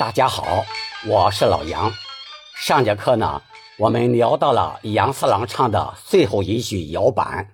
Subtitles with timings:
[0.00, 0.64] 大家好，
[1.06, 1.92] 我是老杨。
[2.56, 3.42] 上节课呢，
[3.76, 7.50] 我们聊到了杨四郎唱的最后一句摇板。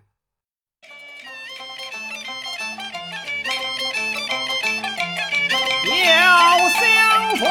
[6.04, 7.48] 要相逢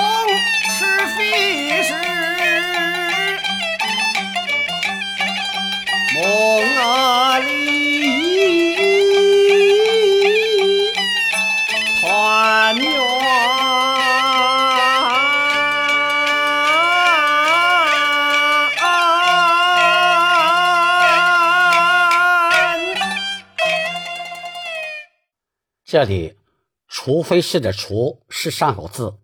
[25.86, 26.36] 这里
[26.90, 29.20] “除非是”的“除”是上口字，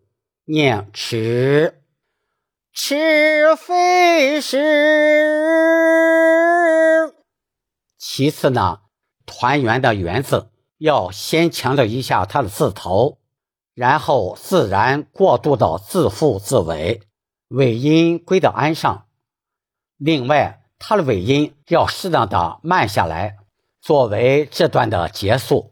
[0.46, 1.82] 念“迟”，
[2.72, 4.60] 吃非是。
[7.98, 8.82] 其次呢，
[9.26, 13.18] 团圆的“圆”字要先强调一下它的字头，
[13.74, 17.02] 然后自然过渡到字腹字尾，
[17.48, 19.08] 尾音归到安上。
[19.98, 23.38] 另外，它的尾音要适当的慢下来，
[23.82, 25.72] 作为这段的结束。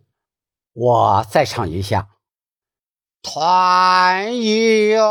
[0.82, 2.08] 我再唱一下，
[3.22, 5.02] 团圆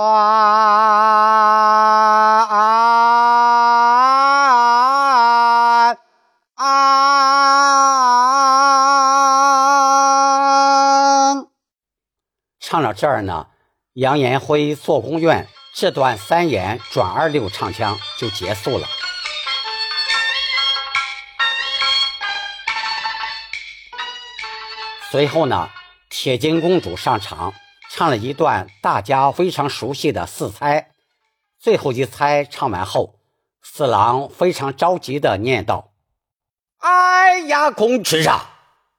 [12.59, 13.49] 唱到这儿呢，
[13.93, 18.87] 杨延辉做公院这段三言转二六唱腔就结束了。
[25.11, 25.71] 随后呢，
[26.11, 27.55] 铁金公主上场，
[27.91, 30.91] 唱了一段大家非常熟悉的四猜。
[31.59, 33.19] 最后一猜唱完后，
[33.63, 35.93] 四郎非常着急的念道
[36.81, 38.51] ：“哎呀，公子啊，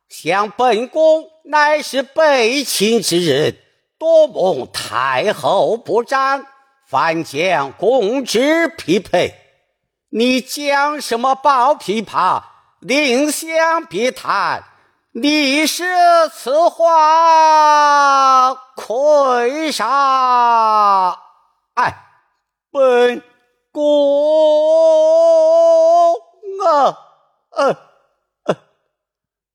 [0.09, 3.57] 想本宫乃是被亲之人，
[3.99, 6.47] 多蒙太后不斩，
[6.88, 9.35] 反将公子匹配。
[10.09, 12.41] 你讲什么抱琵琶，
[12.79, 14.63] 另想别谈。”
[15.12, 15.84] 你是
[16.31, 21.18] 此话愧煞，
[21.74, 22.06] 哎，
[22.72, 23.24] 本
[23.72, 23.81] 宫
[26.64, 26.96] 啊，
[27.50, 27.75] 呃
[28.44, 28.56] 呃，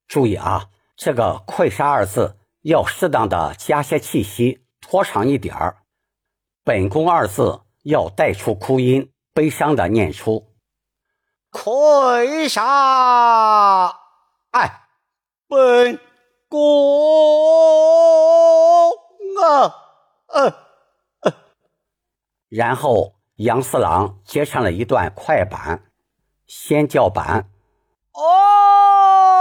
[0.09, 5.77] 注意啊，这个“愧煞”二字要适当的加些气息，拖长一点儿。
[6.65, 10.49] 本宫二字要带出哭音，悲伤的念出
[11.51, 13.95] 愧煞，
[14.51, 14.81] 哎。
[15.49, 16.01] 本
[16.49, 16.59] 宫
[19.43, 19.75] 啊，
[20.29, 20.55] 呃
[21.21, 21.33] 呃，
[22.49, 25.91] 然后杨四郎接上了一段快板，
[26.47, 27.51] 先叫板。
[28.13, 29.35] 哦，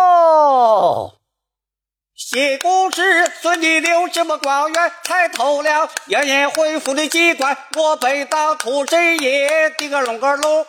[2.16, 3.02] 谢公子
[3.42, 10.66] 孙女留这么光远，猜透了杨延恢复的机关，我背到土贼爷，的个龙个龙，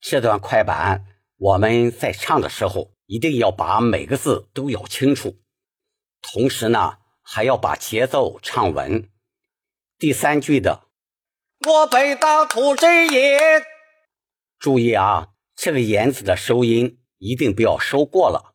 [0.01, 1.05] 这段快板，
[1.37, 5.37] 我们在唱的时候一定要把每个字都咬清楚，
[6.23, 9.11] 同时呢，还要把节奏唱稳。
[9.99, 10.85] 第三句的
[11.69, 13.39] “我背到土贼爷”，
[14.59, 18.55] 注意啊，这个言字的收音一定不要收过了。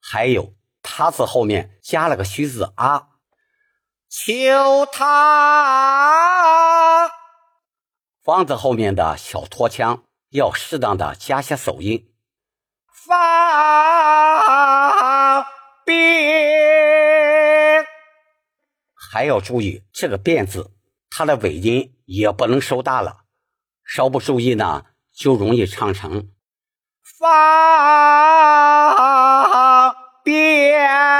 [0.00, 3.08] 还有“他”字后面加了个虚字“啊”。
[4.12, 5.08] 求他，
[8.24, 12.12] 方子后面的小拖腔要适当的加些手音。
[12.92, 13.16] 发
[15.84, 15.94] 变，
[19.12, 20.72] 还要注意这个变字，
[21.08, 23.18] 它的尾音也不能收大了，
[23.84, 26.32] 稍不注意呢，就容易唱成
[27.04, 27.30] 发
[30.24, 31.19] 变。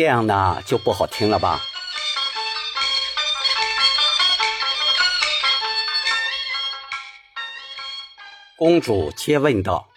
[0.00, 1.60] 这样呢就不好听了吧？
[8.56, 9.90] 公主接问道：“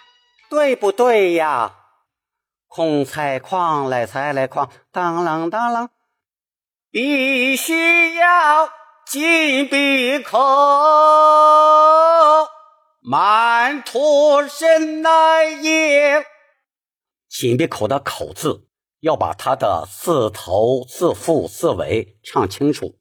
[0.51, 1.75] 对不对呀？”
[2.67, 5.87] 空采矿来采来矿，当啷当啷，
[6.91, 8.69] 必须要
[9.05, 10.37] 紧闭口，
[12.99, 16.25] 满吐人来也。
[17.29, 18.67] 紧闭口的口字。
[19.03, 22.97] 要把它的字头、字腹、字尾唱清楚，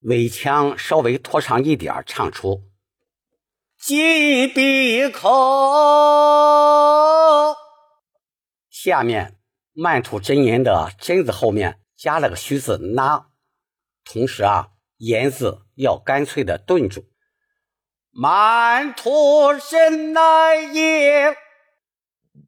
[0.00, 2.62] 尾腔稍微拖长一点，唱出
[3.78, 5.28] “金闭口”。
[8.72, 9.38] 下面
[9.74, 13.26] 慢吐真言的“真”字后面加了个虚字“那”，
[14.10, 17.04] 同时啊，言字要干脆的顿住。
[18.10, 21.36] 曼陀真乃也。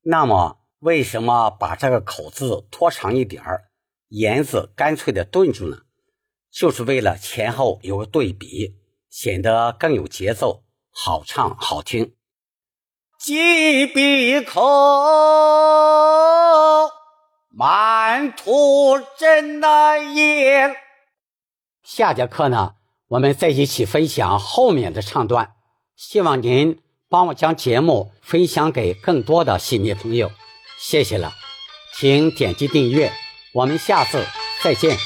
[0.05, 3.70] 那么，为什么把这个口字拖长一点儿，
[4.08, 5.82] 言字干脆的顿住呢？
[6.50, 8.75] 就是为了前后有个对比，
[9.08, 12.14] 显得更有节奏，好唱好听。
[13.17, 14.61] 既闭口，
[17.50, 20.75] 满徒真乃也。
[21.84, 22.75] 下节课呢，
[23.06, 25.55] 我们再一起分享后面的唱段。
[25.94, 30.32] 希望您帮我将节目分享给更多的戏迷朋友，
[30.82, 31.32] 谢谢了，
[31.94, 33.12] 请点击订阅，
[33.52, 34.26] 我们下次
[34.64, 34.99] 再见。